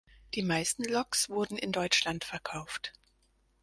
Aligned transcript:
Die 0.33 0.41
meisten 0.41 0.83
Loks 0.83 1.29
wurden 1.29 1.59
in 1.59 1.71
Deutschland 1.71 2.23
verkauft. 2.23 2.91